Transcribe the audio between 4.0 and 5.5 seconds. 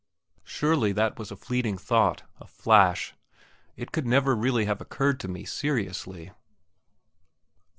never really have occurred to me